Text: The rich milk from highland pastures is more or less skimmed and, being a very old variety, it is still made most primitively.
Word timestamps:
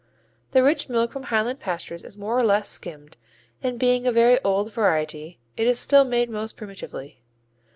The 0.49 0.63
rich 0.63 0.89
milk 0.89 1.11
from 1.11 1.21
highland 1.29 1.59
pastures 1.59 2.01
is 2.03 2.17
more 2.17 2.35
or 2.35 2.41
less 2.41 2.67
skimmed 2.67 3.17
and, 3.61 3.77
being 3.77 4.07
a 4.07 4.11
very 4.11 4.43
old 4.43 4.73
variety, 4.73 5.37
it 5.55 5.67
is 5.67 5.77
still 5.79 6.05
made 6.05 6.27
most 6.27 6.57
primitively. 6.57 7.21